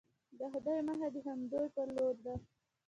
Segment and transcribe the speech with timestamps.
[0.37, 2.35] د خدای مخه د همدوی په لورې ده.